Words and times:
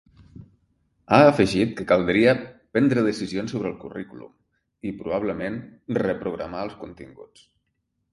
Ha 1.15 1.17
afegit 1.31 1.73
que 1.81 1.83
caldria 1.91 2.31
‘prendre 2.77 3.03
decisions 3.07 3.53
sobre 3.55 3.69
el 3.71 3.75
currículum’ 3.83 4.31
i, 4.89 4.95
probablement, 5.03 5.59
‘reprogramar’ 6.05 6.65
els 6.69 6.75
continguts. 6.87 7.45